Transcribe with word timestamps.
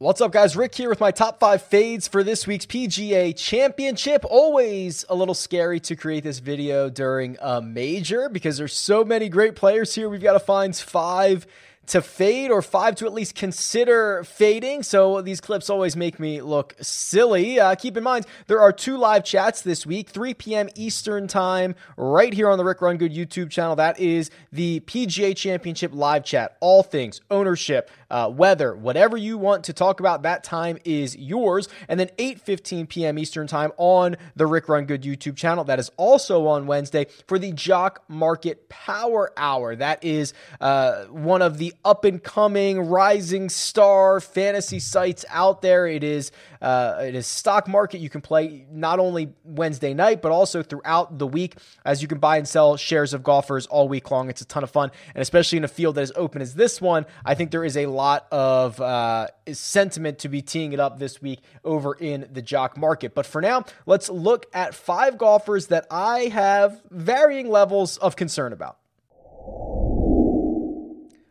What's 0.00 0.22
up, 0.22 0.32
guys? 0.32 0.56
Rick 0.56 0.74
here 0.74 0.88
with 0.88 0.98
my 0.98 1.10
top 1.10 1.38
five 1.40 1.60
fades 1.60 2.08
for 2.08 2.24
this 2.24 2.46
week's 2.46 2.64
PGA 2.64 3.36
Championship. 3.36 4.24
Always 4.24 5.04
a 5.10 5.14
little 5.14 5.34
scary 5.34 5.78
to 5.80 5.94
create 5.94 6.24
this 6.24 6.38
video 6.38 6.88
during 6.88 7.36
a 7.38 7.60
major 7.60 8.30
because 8.30 8.56
there's 8.56 8.72
so 8.72 9.04
many 9.04 9.28
great 9.28 9.56
players 9.56 9.94
here. 9.94 10.08
We've 10.08 10.22
got 10.22 10.32
to 10.32 10.40
find 10.40 10.74
five 10.74 11.46
to 11.90 12.00
fade 12.00 12.52
or 12.52 12.62
five 12.62 12.94
to 12.94 13.04
at 13.04 13.12
least 13.12 13.34
consider 13.34 14.22
fading. 14.22 14.84
So 14.84 15.20
these 15.22 15.40
clips 15.40 15.68
always 15.68 15.96
make 15.96 16.20
me 16.20 16.40
look 16.40 16.76
silly. 16.80 17.58
Uh, 17.58 17.74
keep 17.74 17.96
in 17.96 18.04
mind, 18.04 18.26
there 18.46 18.60
are 18.60 18.72
two 18.72 18.96
live 18.96 19.24
chats 19.24 19.62
this 19.62 19.84
week, 19.84 20.08
3 20.08 20.34
p.m. 20.34 20.68
Eastern 20.76 21.26
Time, 21.26 21.74
right 21.96 22.32
here 22.32 22.48
on 22.48 22.58
the 22.58 22.64
Rick 22.64 22.80
Run 22.80 22.96
Good 22.96 23.12
YouTube 23.12 23.50
channel. 23.50 23.74
That 23.74 23.98
is 23.98 24.30
the 24.52 24.78
PGA 24.80 25.36
Championship 25.36 25.90
live 25.92 26.24
chat. 26.24 26.56
All 26.60 26.84
things 26.84 27.20
ownership, 27.28 27.90
uh, 28.08 28.30
weather, 28.32 28.76
whatever 28.76 29.16
you 29.16 29.36
want 29.36 29.64
to 29.64 29.72
talk 29.72 29.98
about, 29.98 30.22
that 30.22 30.44
time 30.44 30.78
is 30.84 31.16
yours. 31.16 31.68
And 31.88 31.98
then 31.98 32.10
8:15 32.18 32.88
p.m. 32.88 33.18
Eastern 33.18 33.48
Time 33.48 33.72
on 33.78 34.16
the 34.36 34.46
Rick 34.46 34.68
Run 34.68 34.84
Good 34.84 35.02
YouTube 35.02 35.36
channel. 35.36 35.64
That 35.64 35.80
is 35.80 35.90
also 35.96 36.46
on 36.46 36.68
Wednesday 36.68 37.08
for 37.26 37.36
the 37.36 37.50
Jock 37.50 38.04
Market 38.06 38.68
Power 38.68 39.32
Hour. 39.36 39.74
That 39.74 40.04
is 40.04 40.34
uh, 40.60 41.06
one 41.06 41.42
of 41.42 41.58
the 41.58 41.74
up 41.84 42.04
and 42.04 42.22
coming 42.22 42.80
rising 42.80 43.48
star 43.48 44.20
fantasy 44.20 44.78
sites 44.78 45.24
out 45.28 45.62
there. 45.62 45.86
It 45.86 46.04
is 46.04 46.32
uh, 46.60 47.02
it 47.06 47.14
is 47.14 47.26
stock 47.26 47.68
market. 47.68 48.00
You 48.00 48.10
can 48.10 48.20
play 48.20 48.66
not 48.70 48.98
only 48.98 49.32
Wednesday 49.44 49.94
night 49.94 50.22
but 50.22 50.32
also 50.32 50.62
throughout 50.62 51.18
the 51.18 51.26
week 51.26 51.56
as 51.84 52.02
you 52.02 52.08
can 52.08 52.18
buy 52.18 52.36
and 52.36 52.46
sell 52.46 52.76
shares 52.76 53.14
of 53.14 53.22
golfers 53.22 53.66
all 53.66 53.88
week 53.88 54.10
long. 54.10 54.28
It's 54.28 54.40
a 54.40 54.46
ton 54.46 54.62
of 54.62 54.70
fun, 54.70 54.90
and 55.14 55.22
especially 55.22 55.58
in 55.58 55.64
a 55.64 55.68
field 55.68 55.94
that 55.94 56.02
is 56.02 56.12
open 56.16 56.42
as 56.42 56.54
this 56.54 56.80
one, 56.80 57.06
I 57.24 57.34
think 57.34 57.50
there 57.50 57.64
is 57.64 57.76
a 57.76 57.86
lot 57.86 58.26
of 58.30 58.80
uh, 58.80 59.28
sentiment 59.52 60.18
to 60.20 60.28
be 60.28 60.42
teeing 60.42 60.72
it 60.72 60.80
up 60.80 60.98
this 60.98 61.22
week 61.22 61.40
over 61.64 61.94
in 61.94 62.28
the 62.32 62.42
jock 62.42 62.76
market. 62.76 63.14
But 63.14 63.26
for 63.26 63.40
now, 63.40 63.64
let's 63.86 64.08
look 64.08 64.46
at 64.52 64.74
five 64.74 65.18
golfers 65.18 65.68
that 65.68 65.86
I 65.90 66.26
have 66.26 66.80
varying 66.90 67.48
levels 67.48 67.96
of 67.98 68.16
concern 68.16 68.52
about. 68.52 68.79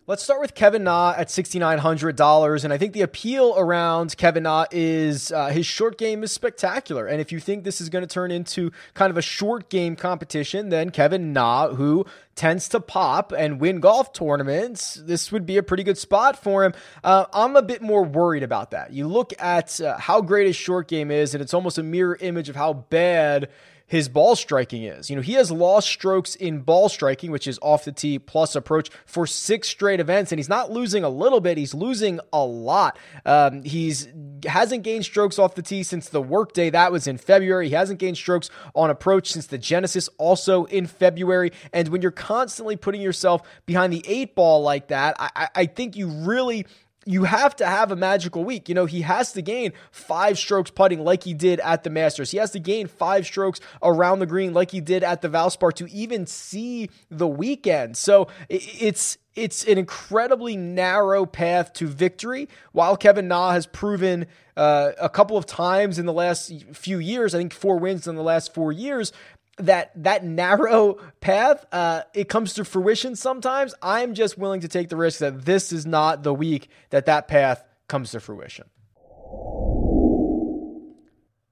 Let's 0.10 0.24
start 0.24 0.42
with 0.42 0.56
Kevin 0.56 0.86
Na 0.86 1.14
at 1.16 1.28
$6,900. 1.28 2.64
And 2.64 2.74
I 2.74 2.80
think 2.80 2.94
the 2.94 3.02
appeal 3.02 3.54
around 3.56 4.18
Kevin 4.18 4.42
Na 4.42 4.66
is 4.72 5.32
uh, 5.32 5.50
his 5.50 5.68
short 5.68 6.00
game 6.00 6.24
is 6.24 6.32
spectacular. 6.32 7.06
And 7.06 7.22
if 7.22 7.32
you 7.32 7.40
think 7.40 7.64
this 7.64 7.80
is 7.80 7.90
going 7.90 8.02
to 8.02 8.12
turn 8.12 8.32
into 8.32 8.72
kind 8.96 9.12
of 9.12 9.18
a 9.18 9.22
short 9.22 9.70
game 9.70 9.96
competition, 9.96 10.70
then 10.70 10.90
Kevin 10.90 11.32
Na, 11.32 11.68
who 11.68 12.08
tends 12.34 12.68
to 12.70 12.80
pop 12.80 13.32
and 13.32 13.62
win 13.62 13.82
golf 13.82 14.12
tournaments, 14.12 14.96
this 14.96 15.32
would 15.32 15.46
be 15.46 15.58
a 15.58 15.62
pretty 15.62 15.84
good 15.84 16.00
spot 16.00 16.42
for 16.42 16.64
him. 16.64 16.74
Uh, 17.04 17.26
I'm 17.32 17.56
a 17.56 17.62
bit 17.62 17.84
more 17.84 18.04
worried 18.04 18.42
about 18.42 18.72
that. 18.72 18.92
You 18.92 19.08
look 19.08 19.32
at 19.38 19.80
uh, 19.80 20.00
how 20.00 20.22
great 20.22 20.48
his 20.48 20.56
short 20.56 20.88
game 20.88 21.12
is, 21.12 21.36
and 21.36 21.42
it's 21.44 21.54
almost 21.54 21.78
a 21.78 21.84
mirror 21.84 22.18
image 22.20 22.50
of 22.50 22.56
how 22.56 22.74
bad 22.74 23.50
his 23.90 24.08
ball 24.08 24.36
striking 24.36 24.84
is. 24.84 25.10
You 25.10 25.16
know, 25.16 25.22
he 25.22 25.34
has 25.34 25.52
lost 25.52 25.90
strokes 25.90 26.36
in 26.36 26.60
ball 26.60 26.88
striking, 26.90 27.32
which 27.32 27.48
is 27.48 27.60
off 27.62 27.86
the 27.86 27.92
tee 27.92 28.20
plus 28.20 28.56
approach 28.56 28.90
for 29.06 29.28
six 29.28 29.68
straight 29.68 30.00
events, 30.00 30.32
and 30.32 30.40
he's 30.40 30.48
not 30.48 30.72
losing 30.72 31.04
a 31.04 31.10
little 31.10 31.42
bit; 31.42 31.58
he's 31.58 31.74
losing 31.74 32.20
a 32.32 32.46
lot. 32.46 32.98
Um, 33.26 33.64
he's 33.64 34.08
hasn't 34.46 34.84
gained 34.84 35.04
strokes 35.04 35.40
off 35.40 35.56
the 35.56 35.62
tee 35.62 35.84
since 35.84 36.08
the 36.08 36.22
workday 36.22 36.70
that 36.70 36.92
was 36.92 37.08
in 37.08 37.18
February. 37.18 37.68
He 37.68 37.74
hasn't 37.74 38.00
gained 38.00 38.18
strokes 38.18 38.50
on 38.76 38.90
approach 38.90 39.32
since 39.32 39.48
the 39.48 39.58
Genesis, 39.58 40.08
also 40.18 40.66
in 40.66 40.86
February. 40.86 41.52
And 41.74 41.88
when 41.90 42.02
you're 42.02 42.12
constantly 42.12 42.78
putting 42.78 43.02
yourself 43.02 43.42
behind 43.66 43.92
the 43.92 44.04
eight 44.08 44.36
ball 44.36 44.62
like 44.62 44.90
that, 44.90 45.16
I, 45.20 45.50
I 45.56 45.66
think 45.66 45.98
you 45.98 46.08
really 46.08 46.66
you 47.10 47.24
have 47.24 47.56
to 47.56 47.66
have 47.66 47.92
a 47.92 47.96
magical 47.96 48.44
week. 48.44 48.70
You 48.70 48.76
know, 48.76 48.86
he 48.86 49.02
has 49.02 49.34
to 49.34 49.42
gain 49.42 49.74
five 49.90 50.38
strokes 50.38 50.70
putting 50.70 51.04
like 51.04 51.24
he 51.24 51.34
did 51.34 51.60
at 51.62 51.84
the 51.84 51.90
Masters. 51.90 52.30
He 52.30 52.38
has 52.38 52.52
to 52.52 52.60
gain 52.60 52.86
five 52.86 53.26
strokes 53.26 53.60
around 53.82 54.20
the 54.20 54.28
green 54.28 54.54
like 54.54 54.70
he 54.70 54.80
did 54.80 55.04
at 55.04 55.24
the 55.24 55.28
Valspar 55.28 55.74
to 55.74 55.90
even 55.90 56.28
see 56.28 56.92
the 57.10 57.28
weekend. 57.28 57.98
So 57.98 58.28
it's 58.48 59.18
it's 59.34 59.66
an 59.66 59.80
incredibly 59.80 60.56
narrow 60.56 61.26
path 61.26 61.74
to 61.74 61.88
victory. 61.88 62.48
While 62.74 62.96
Kevin 62.96 63.28
Na 63.28 63.54
has 63.54 63.66
proven 63.66 64.28
uh, 64.56 64.92
a 65.02 65.10
couple 65.10 65.36
of 65.36 65.48
times 65.48 65.98
in 65.98 66.06
the 66.06 66.14
last 66.14 66.54
few 66.74 67.00
years, 67.00 67.34
I 67.34 67.40
think 67.40 67.54
four 67.54 67.80
wins 67.80 68.08
in 68.08 68.18
the 68.18 68.24
last 68.24 68.54
four 68.54 68.72
years, 68.72 69.14
that 69.60 69.92
that 70.04 70.24
narrow 70.24 70.96
path 71.22 71.66
uh, 71.72 72.02
it 72.14 72.30
comes 72.30 72.54
to 72.54 72.66
fruition 72.66 73.16
sometimes 73.16 73.74
i'm 73.82 74.14
just 74.14 74.38
willing 74.38 74.62
to 74.62 74.68
take 74.68 74.90
the 74.90 74.96
risk 74.96 75.20
that 75.20 75.46
this 75.46 75.72
is 75.72 75.86
not 75.86 76.24
the 76.24 76.34
week 76.34 76.70
that 76.90 77.06
that 77.06 77.28
path 77.28 77.64
comes 77.88 78.12
to 78.12 78.20
fruition 78.20 78.66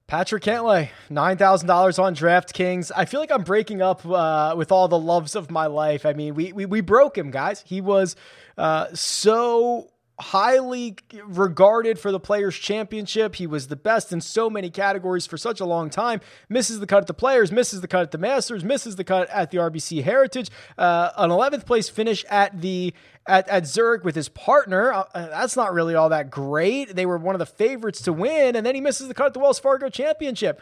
Patrick 0.08 0.42
Cantlay, 0.42 0.88
$9,000 1.10 2.02
on 2.02 2.14
DraftKings. 2.16 2.90
I 2.96 3.04
feel 3.04 3.20
like 3.20 3.30
I'm 3.30 3.42
breaking 3.42 3.82
up 3.82 4.06
uh, 4.06 4.54
with 4.56 4.72
all 4.72 4.88
the 4.88 4.98
loves 4.98 5.36
of 5.36 5.50
my 5.50 5.66
life. 5.66 6.06
I 6.06 6.14
mean, 6.14 6.34
we, 6.34 6.50
we, 6.54 6.64
we 6.64 6.80
broke 6.80 7.18
him, 7.18 7.30
guys. 7.30 7.62
He 7.66 7.82
was 7.82 8.16
uh, 8.56 8.86
so 8.94 9.90
highly 10.20 10.96
regarded 11.24 11.98
for 11.98 12.10
the 12.10 12.18
Players 12.18 12.56
Championship. 12.56 13.36
He 13.36 13.46
was 13.46 13.68
the 13.68 13.76
best 13.76 14.12
in 14.12 14.20
so 14.20 14.50
many 14.50 14.68
categories 14.68 15.26
for 15.26 15.36
such 15.36 15.60
a 15.60 15.64
long 15.64 15.90
time. 15.90 16.20
Misses 16.48 16.80
the 16.80 16.86
cut 16.86 16.98
at 16.98 17.06
the 17.06 17.14
Players, 17.14 17.52
misses 17.52 17.80
the 17.80 17.88
cut 17.88 18.02
at 18.02 18.10
the 18.10 18.18
Masters, 18.18 18.64
misses 18.64 18.96
the 18.96 19.04
cut 19.04 19.28
at 19.30 19.50
the 19.50 19.58
RBC 19.58 20.02
Heritage. 20.02 20.50
Uh, 20.76 21.10
an 21.16 21.30
11th 21.30 21.66
place 21.66 21.88
finish 21.88 22.24
at 22.28 22.60
the 22.60 22.92
at, 23.26 23.48
at 23.48 23.66
Zurich 23.66 24.04
with 24.04 24.16
his 24.16 24.28
partner. 24.28 24.92
Uh, 24.92 25.04
that's 25.12 25.56
not 25.56 25.72
really 25.72 25.94
all 25.94 26.08
that 26.08 26.30
great. 26.30 26.96
They 26.96 27.06
were 27.06 27.18
one 27.18 27.34
of 27.34 27.38
the 27.38 27.46
favorites 27.46 28.02
to 28.02 28.12
win, 28.12 28.56
and 28.56 28.66
then 28.66 28.74
he 28.74 28.80
misses 28.80 29.06
the 29.06 29.14
cut 29.14 29.26
at 29.26 29.34
the 29.34 29.40
Wells 29.40 29.58
Fargo 29.58 29.88
Championship 29.88 30.60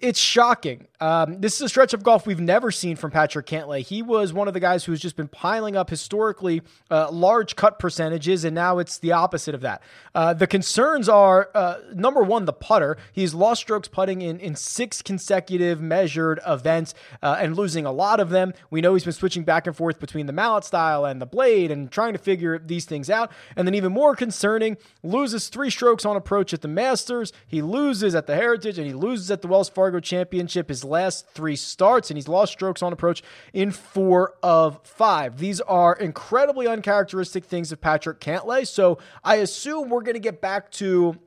it's 0.00 0.18
shocking. 0.18 0.86
Um, 1.00 1.40
this 1.40 1.54
is 1.54 1.62
a 1.62 1.68
stretch 1.68 1.94
of 1.94 2.02
golf 2.02 2.26
we've 2.26 2.40
never 2.40 2.70
seen 2.70 2.94
from 2.94 3.10
Patrick 3.10 3.46
Cantlay. 3.46 3.80
He 3.80 4.02
was 4.02 4.34
one 4.34 4.48
of 4.48 4.54
the 4.54 4.60
guys 4.60 4.84
who's 4.84 5.00
just 5.00 5.16
been 5.16 5.28
piling 5.28 5.74
up 5.74 5.88
historically 5.88 6.60
uh, 6.90 7.10
large 7.10 7.56
cut 7.56 7.78
percentages, 7.78 8.44
and 8.44 8.54
now 8.54 8.78
it's 8.78 8.98
the 8.98 9.12
opposite 9.12 9.54
of 9.54 9.62
that. 9.62 9.82
Uh, 10.14 10.34
the 10.34 10.46
concerns 10.46 11.08
are 11.08 11.50
uh, 11.54 11.78
number 11.94 12.22
one, 12.22 12.44
the 12.44 12.52
putter. 12.52 12.98
He's 13.12 13.32
lost 13.32 13.62
strokes 13.62 13.88
putting 13.88 14.20
in, 14.20 14.38
in 14.40 14.54
six 14.56 15.00
consecutive 15.00 15.80
measured 15.80 16.40
events 16.46 16.94
uh, 17.22 17.38
and 17.40 17.56
losing 17.56 17.86
a 17.86 17.92
lot 17.92 18.20
of 18.20 18.28
them. 18.28 18.52
We 18.70 18.82
know 18.82 18.94
he's 18.94 19.04
been 19.04 19.12
switching 19.14 19.44
back 19.44 19.66
and 19.66 19.74
forth 19.74 20.00
between 20.00 20.26
the 20.26 20.34
mallet 20.34 20.64
style 20.64 21.06
and 21.06 21.20
the 21.20 21.26
blade 21.26 21.70
and 21.70 21.90
trying 21.90 22.12
to 22.12 22.18
figure 22.18 22.58
these 22.58 22.84
things 22.84 23.08
out. 23.08 23.32
And 23.56 23.66
then, 23.66 23.74
even 23.74 23.92
more 23.92 24.14
concerning, 24.14 24.76
loses 25.02 25.48
three 25.48 25.70
strokes 25.70 26.04
on 26.04 26.16
approach 26.16 26.52
at 26.52 26.60
the 26.60 26.68
Masters. 26.68 27.32
He 27.46 27.62
loses 27.62 28.14
at 28.14 28.26
the 28.26 28.36
Heritage 28.36 28.76
and 28.76 28.86
he 28.86 28.92
loses 28.92 29.30
at 29.30 29.40
the 29.40 29.48
Wells 29.48 29.68
Fargo 29.68 29.89
Fargo 29.90 29.98
Championship 29.98 30.68
his 30.68 30.84
last 30.84 31.26
three 31.30 31.56
starts, 31.56 32.12
and 32.12 32.16
he's 32.16 32.28
lost 32.28 32.52
strokes 32.52 32.80
on 32.80 32.92
approach 32.92 33.24
in 33.52 33.72
four 33.72 34.34
of 34.40 34.78
five. 34.84 35.38
These 35.38 35.60
are 35.62 35.94
incredibly 35.94 36.68
uncharacteristic 36.68 37.44
things 37.44 37.72
of 37.72 37.80
Patrick 37.80 38.20
Cantlay. 38.20 38.64
So 38.68 38.98
I 39.24 39.36
assume 39.36 39.90
we're 39.90 40.02
going 40.02 40.14
to 40.14 40.20
get 40.20 40.40
back 40.40 40.70
to 40.72 41.18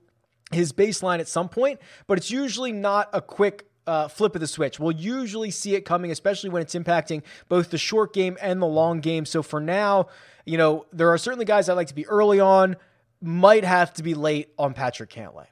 his 0.54 0.72
baseline 0.72 1.20
at 1.20 1.28
some 1.28 1.50
point, 1.50 1.82
but 2.08 2.18
it's 2.18 2.32
usually 2.32 2.72
not 2.72 3.10
a 3.12 3.22
quick 3.22 3.68
uh, 3.86 4.08
flip 4.08 4.34
of 4.34 4.40
the 4.40 4.48
switch. 4.48 4.80
We'll 4.80 4.96
usually 4.96 5.52
see 5.52 5.76
it 5.76 5.82
coming, 5.82 6.10
especially 6.10 6.50
when 6.50 6.62
it's 6.62 6.74
impacting 6.74 7.22
both 7.50 7.70
the 7.70 7.78
short 7.78 8.14
game 8.14 8.38
and 8.42 8.62
the 8.62 8.66
long 8.66 9.02
game. 9.02 9.26
So 9.26 9.44
for 9.44 9.60
now, 9.60 10.08
you 10.46 10.58
know, 10.58 10.86
there 10.94 11.12
are 11.12 11.18
certainly 11.18 11.44
guys 11.44 11.68
I 11.68 11.74
like 11.74 11.88
to 11.88 11.96
be 11.96 12.08
early 12.08 12.40
on, 12.40 12.78
might 13.22 13.66
have 13.66 13.94
to 13.96 14.04
be 14.04 14.14
late 14.14 14.54
on 14.58 14.74
Patrick 14.74 15.10
Cantlay. 15.10 15.48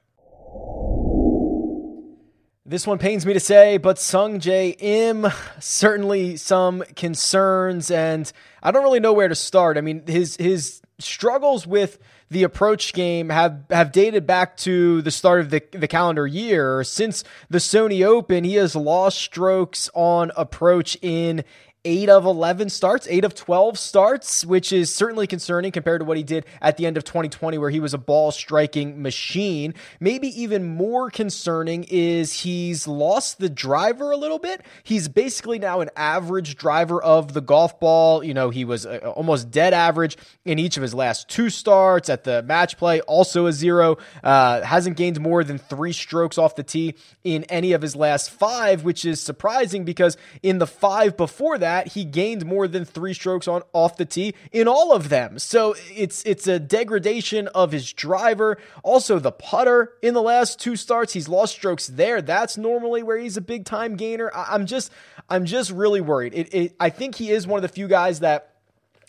This 2.63 2.85
one 2.85 2.99
pains 2.99 3.25
me 3.25 3.33
to 3.33 3.39
say, 3.39 3.77
but 3.77 3.97
Sungjae 3.97 4.75
Im 4.79 5.25
certainly 5.59 6.37
some 6.37 6.83
concerns, 6.95 7.89
and 7.89 8.31
I 8.61 8.69
don't 8.69 8.83
really 8.83 8.99
know 8.99 9.13
where 9.13 9.27
to 9.27 9.33
start. 9.33 9.79
I 9.79 9.81
mean, 9.81 10.05
his 10.05 10.35
his 10.35 10.79
struggles 10.99 11.65
with 11.65 11.97
the 12.29 12.43
approach 12.43 12.93
game 12.93 13.29
have 13.29 13.63
have 13.71 13.91
dated 13.91 14.27
back 14.27 14.57
to 14.57 15.01
the 15.01 15.09
start 15.09 15.39
of 15.39 15.49
the 15.49 15.63
the 15.71 15.87
calendar 15.87 16.27
year. 16.27 16.83
Since 16.83 17.23
the 17.49 17.57
Sony 17.57 18.05
Open, 18.05 18.43
he 18.43 18.55
has 18.55 18.75
lost 18.75 19.17
strokes 19.17 19.89
on 19.95 20.31
approach 20.37 20.95
in 21.01 21.43
eight 21.83 22.09
of 22.09 22.25
11 22.25 22.69
starts, 22.69 23.07
eight 23.09 23.25
of 23.25 23.33
12 23.33 23.77
starts, 23.77 24.45
which 24.45 24.71
is 24.71 24.93
certainly 24.93 25.25
concerning 25.25 25.71
compared 25.71 25.99
to 26.01 26.05
what 26.05 26.15
he 26.15 26.21
did 26.21 26.45
at 26.61 26.77
the 26.77 26.85
end 26.85 26.95
of 26.95 27.03
2020, 27.03 27.57
where 27.57 27.71
he 27.71 27.79
was 27.79 27.93
a 27.93 27.97
ball 27.97 28.31
striking 28.31 29.01
machine. 29.01 29.73
Maybe 29.99 30.27
even 30.39 30.63
more 30.63 31.09
concerning 31.09 31.85
is 31.89 32.41
he's 32.41 32.87
lost 32.87 33.39
the 33.39 33.49
driver 33.49 34.11
a 34.11 34.17
little 34.17 34.37
bit. 34.37 34.61
He's 34.83 35.07
basically 35.07 35.57
now 35.57 35.81
an 35.81 35.89
average 35.95 36.55
driver 36.55 37.01
of 37.01 37.33
the 37.33 37.41
golf 37.41 37.79
ball. 37.79 38.23
You 38.23 38.35
know, 38.35 38.51
he 38.51 38.63
was 38.63 38.85
uh, 38.85 38.99
almost 39.15 39.49
dead 39.49 39.73
average 39.73 40.17
in 40.45 40.59
each 40.59 40.77
of 40.77 40.83
his 40.83 40.93
last 40.93 41.29
two 41.29 41.49
starts 41.49 42.09
at 42.09 42.25
the 42.25 42.43
match 42.43 42.77
play, 42.77 43.01
also 43.01 43.47
a 43.47 43.53
zero. 43.53 43.97
Uh, 44.23 44.61
hasn't 44.61 44.97
gained 44.97 45.19
more 45.19 45.43
than 45.43 45.57
three 45.57 45.93
strokes 45.93 46.37
off 46.37 46.55
the 46.55 46.63
tee 46.63 46.93
in 47.23 47.43
any 47.45 47.71
of 47.71 47.81
his 47.81 47.95
last 47.95 48.29
five, 48.29 48.83
which 48.83 49.03
is 49.03 49.19
surprising 49.19 49.83
because 49.83 50.15
in 50.43 50.59
the 50.59 50.67
five 50.67 51.17
before 51.17 51.57
that, 51.57 51.70
that 51.71 51.87
he 51.87 52.03
gained 52.03 52.45
more 52.45 52.67
than 52.67 52.83
three 52.83 53.13
strokes 53.13 53.47
on 53.47 53.63
off 53.71 53.95
the 53.95 54.03
tee 54.03 54.33
in 54.51 54.67
all 54.67 54.91
of 54.91 55.07
them. 55.07 55.39
So 55.39 55.73
it's 55.95 56.21
it's 56.25 56.45
a 56.45 56.59
degradation 56.59 57.47
of 57.49 57.71
his 57.71 57.93
driver. 57.93 58.57
Also, 58.83 59.19
the 59.19 59.31
putter 59.31 59.93
in 60.01 60.13
the 60.13 60.21
last 60.21 60.59
two 60.59 60.75
starts, 60.75 61.13
he's 61.13 61.29
lost 61.29 61.53
strokes 61.53 61.87
there. 61.87 62.21
That's 62.21 62.57
normally 62.57 63.03
where 63.03 63.17
he's 63.17 63.37
a 63.37 63.41
big 63.41 63.63
time 63.63 63.95
gainer. 63.95 64.29
I, 64.35 64.53
am 64.53 64.65
just 64.65 64.91
I'm 65.29 65.45
just 65.45 65.71
really 65.71 66.01
worried. 66.01 66.33
It, 66.33 66.53
it, 66.53 66.75
I 66.77 66.89
think 66.89 67.15
he 67.15 67.31
is 67.31 67.47
one 67.47 67.57
of 67.57 67.61
the 67.61 67.73
few 67.73 67.87
guys 67.87 68.19
that 68.19 68.50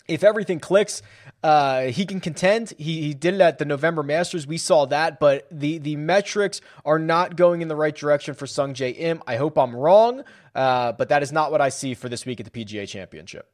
if 0.07 0.23
everything 0.23 0.59
clicks, 0.59 1.01
uh, 1.43 1.83
he 1.83 2.05
can 2.05 2.19
contend. 2.19 2.73
He, 2.77 3.01
he 3.01 3.13
did 3.13 3.35
it 3.35 3.41
at 3.41 3.57
the 3.57 3.65
November 3.65 4.03
Masters. 4.03 4.45
We 4.45 4.57
saw 4.57 4.85
that, 4.87 5.19
but 5.19 5.47
the 5.51 5.77
the 5.77 5.95
metrics 5.95 6.61
are 6.85 6.99
not 6.99 7.35
going 7.35 7.61
in 7.61 7.67
the 7.67 7.75
right 7.75 7.95
direction 7.95 8.33
for 8.33 8.45
Sungjae 8.45 8.97
Im. 8.97 9.21
I 9.27 9.37
hope 9.37 9.57
I'm 9.57 9.75
wrong, 9.75 10.23
uh, 10.55 10.93
but 10.93 11.09
that 11.09 11.23
is 11.23 11.31
not 11.31 11.51
what 11.51 11.61
I 11.61 11.69
see 11.69 11.93
for 11.93 12.09
this 12.09 12.25
week 12.25 12.39
at 12.39 12.51
the 12.51 12.65
PGA 12.65 12.87
Championship. 12.87 13.49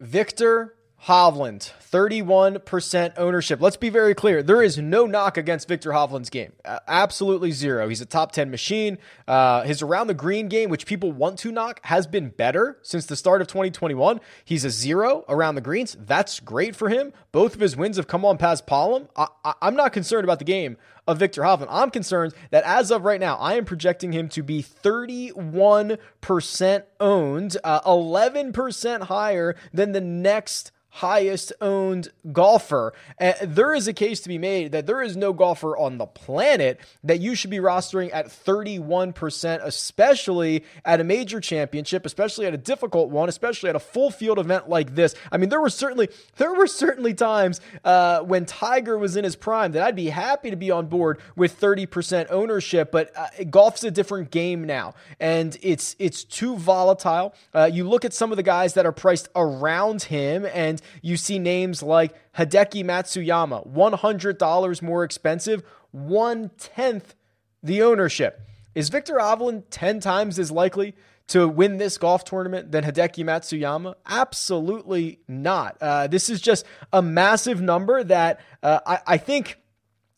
Viktor 0.00 0.74
Hovland, 1.06 1.70
31% 1.92 3.12
ownership. 3.18 3.60
Let's 3.60 3.76
be 3.76 3.90
very 3.90 4.14
clear. 4.14 4.42
There 4.42 4.62
is 4.62 4.78
no 4.78 5.04
knock 5.04 5.36
against 5.36 5.68
Viktor 5.68 5.90
Hovland's 5.90 6.30
game. 6.30 6.54
Absolutely 6.64 7.50
zero. 7.50 7.90
He's 7.90 8.00
a 8.00 8.06
top 8.06 8.32
10 8.32 8.50
machine. 8.50 8.96
Uh, 9.28 9.64
his 9.64 9.82
around 9.82 10.06
the 10.06 10.14
green 10.14 10.48
game, 10.48 10.70
which 10.70 10.86
people 10.86 11.12
want 11.12 11.38
to 11.40 11.52
knock, 11.52 11.80
has 11.84 12.06
been 12.06 12.30
better 12.30 12.78
since 12.80 13.04
the 13.04 13.16
start 13.16 13.42
of 13.42 13.48
2021. 13.48 14.18
He's 14.46 14.64
a 14.64 14.70
zero 14.70 15.26
around 15.28 15.56
the 15.56 15.60
greens. 15.60 15.94
That's 16.00 16.40
great 16.40 16.74
for 16.74 16.88
him. 16.88 17.12
Both 17.32 17.54
of 17.54 17.60
his 17.60 17.76
wins 17.76 17.98
have 17.98 18.06
come 18.06 18.24
on 18.24 18.38
Paspalum. 18.38 19.08
I, 19.14 19.26
I, 19.44 19.52
I'm 19.60 19.76
not 19.76 19.92
concerned 19.92 20.24
about 20.24 20.38
the 20.38 20.46
game 20.46 20.78
of 21.06 21.18
Viktor 21.18 21.42
Hovland. 21.42 21.66
I'm 21.68 21.90
concerned 21.90 22.32
that 22.50 22.64
as 22.64 22.90
of 22.90 23.04
right 23.04 23.20
now, 23.20 23.36
I 23.36 23.56
am 23.56 23.66
projecting 23.66 24.12
him 24.12 24.30
to 24.30 24.42
be 24.42 24.62
31% 24.62 26.82
owned, 26.98 27.56
uh, 27.62 27.80
11% 27.82 29.02
higher 29.02 29.54
than 29.70 29.92
the 29.92 30.00
next 30.00 30.70
highest 30.94 31.52
owned 31.60 32.08
golfer. 32.30 32.92
And 33.18 33.34
there 33.42 33.74
is 33.74 33.88
a 33.88 33.92
case 33.92 34.20
to 34.20 34.28
be 34.28 34.38
made 34.38 34.70
that 34.70 34.86
there 34.86 35.02
is 35.02 35.16
no 35.16 35.32
golfer 35.32 35.76
on 35.76 35.98
the 35.98 36.06
planet 36.06 36.78
that 37.02 37.18
you 37.18 37.34
should 37.34 37.50
be 37.50 37.58
rostering 37.58 38.14
at 38.14 38.26
31%, 38.26 39.60
especially 39.64 40.64
at 40.84 41.00
a 41.00 41.04
major 41.04 41.40
championship, 41.40 42.06
especially 42.06 42.46
at 42.46 42.54
a 42.54 42.56
difficult 42.56 43.10
one, 43.10 43.28
especially 43.28 43.70
at 43.70 43.74
a 43.74 43.80
full 43.80 44.12
field 44.12 44.38
event 44.38 44.68
like 44.68 44.94
this. 44.94 45.16
I 45.32 45.36
mean, 45.36 45.48
there 45.48 45.60
were 45.60 45.68
certainly 45.68 46.10
there 46.36 46.54
were 46.54 46.68
certainly 46.68 47.12
times 47.12 47.60
uh, 47.84 48.20
when 48.20 48.44
Tiger 48.46 48.96
was 48.96 49.16
in 49.16 49.24
his 49.24 49.34
prime 49.34 49.72
that 49.72 49.82
I'd 49.82 49.96
be 49.96 50.10
happy 50.10 50.50
to 50.50 50.56
be 50.56 50.70
on 50.70 50.86
board 50.86 51.20
with 51.34 51.60
30% 51.60 52.30
ownership, 52.30 52.92
but 52.92 53.10
uh, 53.16 53.26
golf's 53.50 53.82
a 53.82 53.90
different 53.90 54.30
game 54.30 54.62
now, 54.62 54.94
and 55.18 55.58
it's 55.60 55.96
it's 55.98 56.22
too 56.22 56.56
volatile. 56.56 57.34
Uh, 57.52 57.68
you 57.72 57.82
look 57.82 58.04
at 58.04 58.12
some 58.14 58.30
of 58.30 58.36
the 58.36 58.44
guys 58.44 58.74
that 58.74 58.86
are 58.86 58.92
priced 58.92 59.28
around 59.34 60.04
him, 60.04 60.46
and 60.54 60.80
you 61.02 61.16
see 61.16 61.38
names 61.38 61.82
like 61.82 62.14
Hideki 62.34 62.84
Matsuyama, 62.84 63.66
$100 63.66 64.82
more 64.82 65.04
expensive, 65.04 65.62
one 65.90 66.50
tenth 66.58 67.14
the 67.62 67.82
ownership. 67.82 68.48
Is 68.74 68.88
Viktor 68.88 69.14
Hovland 69.14 69.64
10 69.70 70.00
times 70.00 70.38
as 70.38 70.50
likely 70.50 70.94
to 71.28 71.48
win 71.48 71.78
this 71.78 71.96
golf 71.96 72.24
tournament 72.24 72.72
than 72.72 72.84
Hideki 72.84 73.24
Matsuyama? 73.24 73.94
Absolutely 74.06 75.20
not. 75.28 75.76
Uh, 75.80 76.06
this 76.06 76.28
is 76.28 76.40
just 76.40 76.66
a 76.92 77.00
massive 77.00 77.60
number 77.60 78.04
that 78.04 78.40
uh, 78.62 78.80
I, 78.86 78.98
I 79.06 79.16
think, 79.16 79.58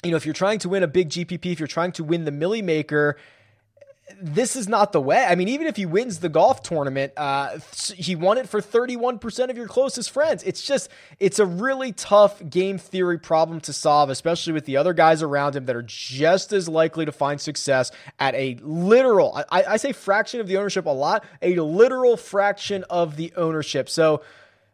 you 0.02 0.10
know, 0.10 0.16
if 0.16 0.26
you're 0.26 0.32
trying 0.32 0.58
to 0.60 0.68
win 0.68 0.82
a 0.82 0.88
big 0.88 1.10
GPP, 1.10 1.52
if 1.52 1.60
you're 1.60 1.66
trying 1.66 1.92
to 1.92 2.04
win 2.04 2.24
the 2.24 2.32
Milly 2.32 2.62
Maker, 2.62 3.16
this 4.20 4.54
is 4.54 4.68
not 4.68 4.92
the 4.92 5.00
way. 5.00 5.24
I 5.24 5.34
mean, 5.34 5.48
even 5.48 5.66
if 5.66 5.76
he 5.76 5.84
wins 5.84 6.20
the 6.20 6.28
golf 6.28 6.62
tournament, 6.62 7.12
uh, 7.16 7.58
he 7.96 8.14
won 8.14 8.38
it 8.38 8.48
for 8.48 8.60
31% 8.60 9.50
of 9.50 9.56
your 9.56 9.66
closest 9.66 10.10
friends. 10.10 10.42
It's 10.44 10.62
just, 10.62 10.90
it's 11.18 11.38
a 11.40 11.46
really 11.46 11.92
tough 11.92 12.40
game 12.48 12.78
theory 12.78 13.18
problem 13.18 13.60
to 13.62 13.72
solve, 13.72 14.08
especially 14.08 14.52
with 14.52 14.64
the 14.64 14.76
other 14.76 14.92
guys 14.92 15.22
around 15.22 15.56
him 15.56 15.66
that 15.66 15.74
are 15.74 15.82
just 15.82 16.52
as 16.52 16.68
likely 16.68 17.04
to 17.04 17.12
find 17.12 17.40
success 17.40 17.90
at 18.20 18.34
a 18.36 18.58
literal, 18.62 19.36
I, 19.50 19.64
I 19.64 19.76
say 19.76 19.92
fraction 19.92 20.40
of 20.40 20.46
the 20.46 20.56
ownership 20.56 20.86
a 20.86 20.90
lot, 20.90 21.24
a 21.42 21.56
literal 21.56 22.16
fraction 22.16 22.84
of 22.88 23.16
the 23.16 23.32
ownership. 23.36 23.88
So, 23.88 24.22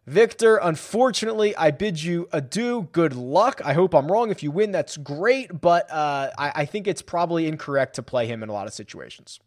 Viktor, 0.07 0.57
unfortunately, 0.57 1.55
I 1.57 1.71
bid 1.71 2.03
you 2.03 2.29
adieu. 2.33 2.89
Good 2.91 3.15
luck. 3.15 3.61
I 3.65 3.73
hope 3.73 3.95
I'm 3.95 4.11
wrong. 4.11 4.31
If 4.31 4.43
you 4.43 4.51
win, 4.51 4.73
that's 4.73 4.97
great, 4.97 5.61
but 5.61 5.89
uh, 5.93 6.31
I, 6.37 6.53
I 6.57 6.65
think 6.65 6.89
it's 6.89 7.03
probably 7.03 7.47
incorrect 7.47 7.95
to 7.95 8.03
play 8.03 8.27
him 8.27 8.43
in 8.43 8.49
a 8.49 8.53
lot 8.53 8.67
of 8.67 8.73
situations. 8.73 9.39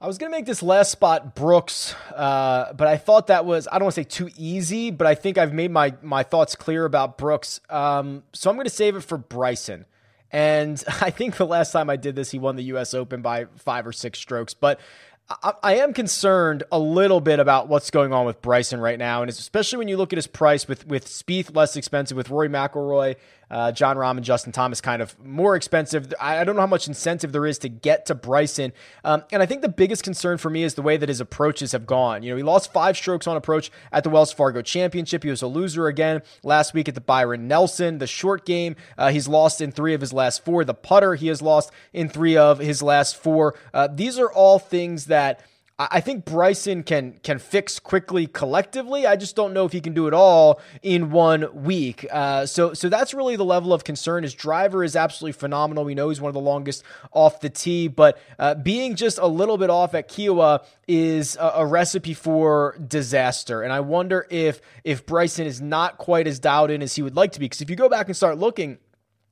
I 0.00 0.06
was 0.06 0.16
going 0.16 0.30
to 0.30 0.38
make 0.38 0.46
this 0.46 0.62
last 0.62 0.90
spot 0.90 1.34
Brooks, 1.34 1.94
uh, 2.14 2.72
but 2.72 2.86
I 2.86 2.96
thought 2.96 3.26
that 3.26 3.44
was, 3.44 3.66
I 3.66 3.72
don't 3.78 3.86
want 3.86 3.96
to 3.96 4.00
say 4.00 4.04
too 4.04 4.30
easy, 4.38 4.90
but 4.90 5.06
I 5.06 5.14
think 5.14 5.36
I've 5.36 5.52
made 5.52 5.70
my, 5.70 5.92
my 6.00 6.22
thoughts 6.22 6.54
clear 6.54 6.84
about 6.84 7.18
Brooks. 7.18 7.60
Um, 7.68 8.22
so 8.32 8.48
I'm 8.48 8.56
going 8.56 8.66
to 8.66 8.70
save 8.70 8.96
it 8.96 9.02
for 9.02 9.18
Bryson. 9.18 9.84
And 10.30 10.82
I 11.00 11.10
think 11.10 11.36
the 11.36 11.46
last 11.46 11.72
time 11.72 11.90
I 11.90 11.96
did 11.96 12.14
this, 12.14 12.30
he 12.30 12.38
won 12.38 12.56
the 12.56 12.64
U.S. 12.64 12.94
Open 12.94 13.22
by 13.22 13.46
five 13.56 13.86
or 13.86 13.92
six 13.92 14.18
strokes. 14.18 14.54
But 14.54 14.80
I, 15.30 15.74
am 15.76 15.92
concerned 15.92 16.64
a 16.72 16.78
little 16.78 17.20
bit 17.20 17.38
about 17.38 17.68
what's 17.68 17.90
going 17.90 18.14
on 18.14 18.24
with 18.24 18.40
Bryson 18.40 18.80
right 18.80 18.98
now, 18.98 19.20
and 19.20 19.28
especially 19.28 19.76
when 19.76 19.88
you 19.88 19.98
look 19.98 20.12
at 20.14 20.16
his 20.16 20.26
price 20.26 20.66
with 20.66 20.86
with 20.86 21.06
Spieth 21.06 21.54
less 21.54 21.76
expensive, 21.76 22.16
with 22.16 22.30
Rory 22.30 22.48
McIlroy, 22.48 23.16
uh, 23.50 23.72
Jon 23.72 23.96
Rahm, 23.96 24.16
and 24.16 24.24
Justin 24.24 24.52
Thomas 24.52 24.80
kind 24.80 25.02
of 25.02 25.18
more 25.24 25.56
expensive. 25.56 26.12
I, 26.20 26.38
I, 26.38 26.44
don't 26.44 26.54
know 26.54 26.62
how 26.62 26.66
much 26.66 26.86
incentive 26.88 27.32
there 27.32 27.46
is 27.46 27.58
to 27.60 27.68
get 27.68 28.06
to 28.06 28.14
Bryson, 28.14 28.72
um, 29.04 29.24
and 29.32 29.42
I 29.42 29.46
think 29.46 29.62
the 29.62 29.68
biggest 29.68 30.02
concern 30.02 30.38
for 30.38 30.50
me 30.50 30.62
is 30.62 30.74
the 30.74 30.82
way 30.82 30.96
that 30.96 31.08
his 31.08 31.20
approaches 31.20 31.72
have 31.72 31.86
gone. 31.86 32.22
You 32.22 32.30
know, 32.30 32.36
he 32.36 32.42
lost 32.42 32.72
five 32.72 32.96
strokes 32.96 33.26
on 33.26 33.36
approach 33.36 33.70
at 33.92 34.04
the 34.04 34.10
Wells 34.10 34.32
Fargo 34.32 34.62
Championship. 34.62 35.22
He 35.22 35.30
was 35.30 35.42
a 35.42 35.46
loser 35.46 35.86
again 35.86 36.22
last 36.42 36.74
week 36.74 36.88
at 36.88 36.94
the 36.94 37.00
Byron 37.00 37.48
Nelson. 37.48 37.98
The 37.98 38.06
short 38.06 38.44
game, 38.44 38.76
uh, 38.96 39.10
he's 39.10 39.28
lost 39.28 39.60
in 39.60 39.72
three 39.72 39.94
of 39.94 40.00
his 40.00 40.12
last 40.12 40.44
four. 40.44 40.64
The 40.64 40.74
putter, 40.74 41.14
he 41.14 41.28
has 41.28 41.42
lost 41.42 41.70
in 41.92 42.08
three 42.08 42.36
of 42.36 42.58
his 42.58 42.82
last 42.82 43.16
four. 43.16 43.54
Uh, 43.72 43.88
these 43.90 44.18
are 44.18 44.30
all 44.30 44.58
things 44.58 45.06
that 45.06 45.40
I 45.80 46.00
think 46.00 46.24
Bryson 46.24 46.82
can 46.82 47.20
can 47.22 47.38
fix 47.38 47.78
quickly 47.78 48.26
collectively. 48.26 49.06
I 49.06 49.14
just 49.14 49.36
don't 49.36 49.54
know 49.54 49.64
if 49.64 49.70
he 49.70 49.80
can 49.80 49.94
do 49.94 50.08
it 50.08 50.14
all 50.14 50.60
in 50.82 51.12
one 51.12 51.62
week. 51.62 52.04
Uh, 52.10 52.46
so 52.46 52.74
so 52.74 52.88
that's 52.88 53.14
really 53.14 53.36
the 53.36 53.44
level 53.44 53.72
of 53.72 53.84
concern. 53.84 54.24
His 54.24 54.34
driver 54.34 54.82
is 54.82 54.96
absolutely 54.96 55.38
phenomenal. 55.38 55.84
We 55.84 55.94
know 55.94 56.08
he's 56.08 56.20
one 56.20 56.30
of 56.30 56.34
the 56.34 56.40
longest 56.40 56.82
off 57.12 57.40
the 57.40 57.48
tee, 57.48 57.86
but 57.86 58.18
uh, 58.40 58.56
being 58.56 58.96
just 58.96 59.18
a 59.18 59.28
little 59.28 59.56
bit 59.56 59.70
off 59.70 59.94
at 59.94 60.08
Kiawah 60.08 60.64
is 60.88 61.36
a, 61.36 61.52
a, 61.56 61.66
recipe 61.66 62.14
for 62.14 62.76
disaster. 62.84 63.62
And 63.62 63.72
I 63.72 63.78
wonder 63.78 64.26
if 64.30 64.60
if 64.82 65.06
Bryson 65.06 65.46
is 65.46 65.60
not 65.60 65.96
quite 65.96 66.26
as 66.26 66.40
dialed 66.40 66.72
in 66.72 66.82
as 66.82 66.96
he 66.96 67.02
would 67.02 67.14
like 67.14 67.30
to 67.32 67.38
be. 67.38 67.44
Because 67.44 67.60
if 67.60 67.70
you 67.70 67.76
go 67.76 67.88
back 67.88 68.08
and 68.08 68.16
start 68.16 68.36
looking 68.36 68.78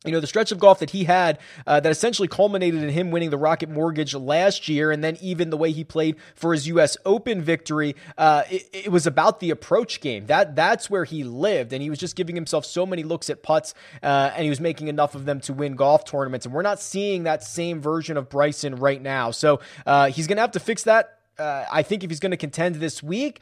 you 0.05 0.13
know, 0.13 0.21
the 0.21 0.27
stretch 0.27 0.53
of 0.53 0.59
golf 0.59 0.79
that 0.79 0.91
he 0.91 1.05
had 1.05 1.39
uh, 1.67 1.81
that 1.81 1.91
essentially 1.91 2.29
culminated 2.29 2.83
in 2.83 2.89
him 2.91 3.11
winning 3.11 3.31
the 3.31 3.39
Rocket 3.39 3.69
Mortgage 3.69 4.15
last 4.15 4.69
year, 4.69 4.93
and 4.93 5.03
then 5.03 5.17
even 5.21 5.51
the 5.51 5.57
way 5.57 5.73
he 5.73 5.85
played 5.85 6.17
for 6.35 6.53
his 6.53 6.69
U.S. 6.69 6.97
Open 7.05 7.43
victory, 7.43 7.97
uh, 8.17 8.43
it, 8.51 8.69
it, 8.73 8.93
was 8.93 9.07
about 9.07 9.41
the 9.41 9.51
approach 9.51 10.01
game. 10.01 10.27
That 10.27 10.55
That's 10.55 10.89
where 10.89 11.05
he 11.05 11.25
lived, 11.25 11.73
and 11.73 11.83
he 11.83 11.91
was 11.91 11.99
just 11.99 12.15
giving 12.15 12.35
himself 12.35 12.65
so 12.65 12.87
many 12.87 13.03
looks 13.03 13.31
at 13.31 13.43
putts, 13.43 13.75
uh, 14.03 14.31
and 14.35 14.45
he 14.45 14.49
was 14.49 14.61
making 14.61 14.89
enough 14.89 15.15
of 15.15 15.25
them 15.25 15.41
to 15.41 15.53
win 15.53 15.75
golf 15.75 16.05
tournaments. 16.05 16.47
And 16.47 16.55
we're 16.55 16.63
not 16.63 16.81
seeing 16.81 17.25
that 17.25 17.43
same 17.43 17.81
version 17.81 18.17
of 18.17 18.29
Bryson 18.29 18.77
right 18.77 19.01
now. 19.01 19.31
So 19.31 19.61
uh, 19.87 20.11
he's 20.11 20.27
going 20.27 20.37
to 20.37 20.43
have 20.43 20.53
to 20.53 20.61
fix 20.61 20.85
that. 20.85 21.19
Uh, 21.39 21.65
I 21.71 21.83
think 21.83 22.05
if 22.05 22.11
he's 22.11 22.21
going 22.21 22.31
to 22.31 22.37
contend 22.37 22.77
this 22.77 23.03
week, 23.03 23.41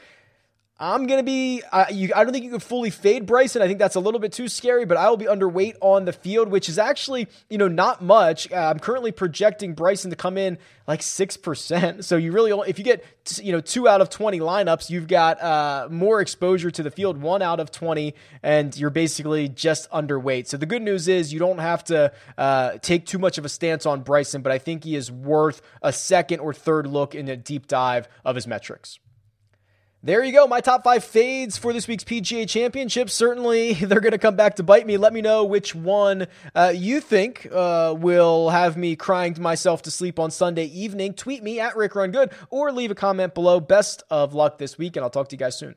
I'm 0.81 1.07
going 1.07 1.21
to 1.21 1.25
be, 1.25 1.63
uh, 1.71 1.85
you, 1.93 2.11
I 2.17 2.25
don't 2.25 2.33
think 2.33 2.45
you 2.45 2.51
can 2.51 2.59
fully 2.59 2.91
fade 2.91 3.27
Bryson. 3.27 3.63
I 3.63 3.69
think 3.69 3.79
that's 3.79 3.95
a 3.95 4.01
little 4.01 4.19
bit 4.19 4.33
too 4.33 4.49
scary, 4.49 4.85
but 4.85 4.97
I 4.97 5.09
will 5.09 5.17
be 5.17 5.27
underweight 5.27 5.77
on 5.81 6.05
the 6.05 6.13
field, 6.13 6.49
which 6.49 6.69
is 6.69 6.81
actually, 6.81 7.29
you 7.49 7.59
know, 7.59 7.69
not 7.69 8.03
much. 8.03 8.51
Uh, 8.51 8.57
I'm 8.57 8.81
currently 8.81 9.13
projecting 9.13 9.75
Bryson 9.75 10.11
to 10.11 10.17
come 10.17 10.37
in 10.37 10.59
like 10.89 10.99
6%. 10.99 12.03
So 12.03 12.17
you 12.17 12.33
really, 12.33 12.51
if 12.69 12.81
you 12.81 12.85
get, 12.85 13.05
you 13.41 13.53
know, 13.53 13.61
two 13.61 13.87
out 13.87 14.01
of 14.01 14.11
20 14.11 14.41
lineups, 14.41 14.91
you've 14.91 15.07
got 15.07 15.41
uh, 15.41 15.87
more 15.93 16.21
exposure 16.21 16.73
to 16.73 16.83
the 16.83 16.91
field, 16.91 17.23
one 17.23 17.41
out 17.41 17.61
of 17.61 17.71
20, 17.71 18.13
and 18.43 18.77
you're 18.77 18.91
basically 18.91 19.49
just 19.49 19.89
underweight. 19.93 20.49
So 20.49 20.57
the 20.57 20.67
good 20.67 20.83
news 20.83 21.07
is 21.07 21.33
you 21.33 21.39
don't 21.39 21.59
have 21.59 21.85
to 21.85 22.13
uh, 22.37 22.79
take 22.83 23.07
too 23.07 23.21
much 23.21 23.39
of 23.39 23.45
a 23.45 23.49
stance 23.49 23.87
on 23.87 24.03
Bryson, 24.03 24.43
but 24.43 24.51
I 24.51 24.59
think 24.59 24.83
he 24.83 24.97
is 24.97 25.09
worth 25.09 25.63
a 25.83 25.93
second 25.93 26.41
or 26.41 26.53
third 26.53 26.89
look 26.89 27.15
in 27.15 27.29
a 27.29 27.37
deep 27.37 27.69
dive 27.69 28.09
of 28.25 28.35
his 28.35 28.49
metrics. 28.49 28.99
There 30.05 30.23
you 30.23 30.33
go, 30.33 30.47
my 30.47 30.61
top 30.61 30.85
five 30.85 31.03
fades 31.03 31.57
for 31.57 31.73
this 31.73 31.89
week's 31.89 32.05
PGA 32.05 32.47
Championship. 32.47 33.09
Certainly, 33.09 33.73
they're 33.87 34.03
going 34.03 34.13
to 34.13 34.19
come 34.19 34.37
back 34.37 34.57
to 34.57 34.63
bite 34.63 34.87
me. 34.87 34.99
Let 34.99 35.15
me 35.15 35.23
know 35.23 35.45
which 35.45 35.75
one 35.75 36.27
uh, 36.55 36.75
you 36.77 37.01
think 37.01 37.49
uh, 37.51 37.95
will 37.97 38.51
have 38.51 38.77
me 38.77 38.97
crying 38.97 39.33
to 39.33 39.41
myself 39.41 39.81
to 39.85 39.91
sleep 39.91 40.19
on 40.19 40.31
Sunday 40.31 40.67
evening. 40.67 41.15
Tweet 41.15 41.43
me 41.43 41.59
at 41.59 41.75
Rick 41.75 41.95
Run 41.95 42.11
Good 42.11 42.33
or 42.51 42.71
leave 42.71 42.91
a 42.91 42.95
comment 42.95 43.33
below. 43.33 43.61
Best 43.61 44.03
of 44.11 44.35
luck 44.35 44.59
this 44.59 44.77
week, 44.77 44.97
and 44.97 45.05
I'll 45.05 45.09
talk 45.09 45.31
to 45.31 45.37
you 45.37 45.39
guys 45.39 45.59
soon. 45.59 45.75